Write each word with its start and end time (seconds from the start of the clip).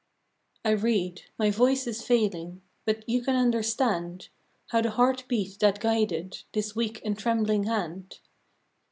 I 0.65 0.71
read— 0.71 1.25
my 1.37 1.51
voice 1.51 1.85
is 1.85 2.01
failing, 2.01 2.63
But 2.85 3.07
you 3.07 3.21
can 3.21 3.35
understand 3.35 4.29
How 4.69 4.81
the 4.81 4.89
heart 4.89 5.25
beat 5.27 5.59
that 5.59 5.79
guided 5.79 6.41
This 6.53 6.75
weak 6.75 7.03
and 7.05 7.15
trembling 7.15 7.65
hand. 7.65 8.17